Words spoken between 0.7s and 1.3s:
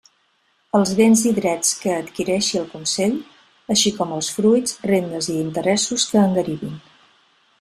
Els béns